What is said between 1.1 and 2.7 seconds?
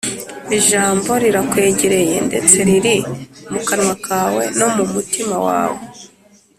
rirakwegereye, ndetse